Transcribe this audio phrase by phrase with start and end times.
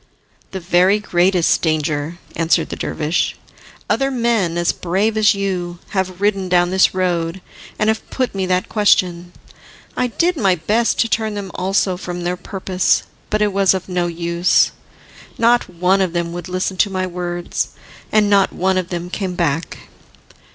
[0.49, 3.35] "The very greatest danger," answered the dervish.
[3.87, 7.39] "Other men, as brave as you, have ridden down this road,
[7.77, 9.31] and have put me that question.
[9.95, 13.87] I did my best to turn them also from their purpose, but it was of
[13.87, 14.71] no use.
[15.37, 17.67] Not one of them would listen to my words,
[18.11, 19.77] and not one of them came back.